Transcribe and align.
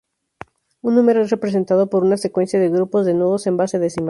Un 0.81 0.95
número 0.95 1.21
es 1.21 1.29
representado 1.29 1.87
por 1.87 2.03
una 2.03 2.17
secuencia 2.17 2.59
de 2.59 2.69
grupos 2.69 3.05
de 3.05 3.13
nudos 3.13 3.45
en 3.45 3.55
base 3.57 3.77
decimal. 3.77 3.99